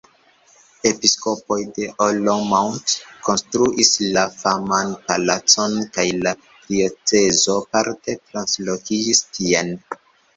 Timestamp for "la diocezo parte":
6.23-8.17